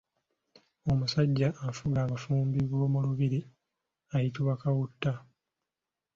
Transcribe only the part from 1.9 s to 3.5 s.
abafumbi b’omu lubiri